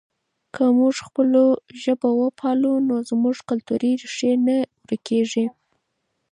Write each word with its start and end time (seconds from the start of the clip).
که 0.53 0.63
موږ 0.79 0.95
خپله 1.07 1.41
ژبه 1.81 2.09
وپالو 2.21 2.73
نو 2.87 2.95
زموږ 3.09 3.35
کلتوري 3.49 3.91
ریښې 4.01 4.31
نه 4.45 4.57
ورکېږي. 4.87 5.45